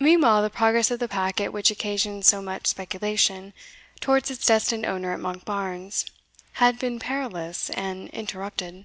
Meanwhile 0.00 0.42
the 0.42 0.50
progress 0.50 0.90
of 0.90 0.98
the 0.98 1.06
packet 1.06 1.52
which 1.52 1.70
occasioned 1.70 2.26
so 2.26 2.42
much 2.42 2.66
speculation, 2.66 3.54
towards 4.00 4.32
its 4.32 4.44
destined 4.44 4.84
owner 4.84 5.12
at 5.12 5.20
Monkbarns, 5.20 6.04
had 6.54 6.76
been 6.76 6.98
perilous 6.98 7.70
and 7.70 8.08
interrupted. 8.10 8.84